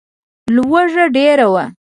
لوږه 0.55 1.05
ډېره 1.15 1.45
وه. 1.53 1.63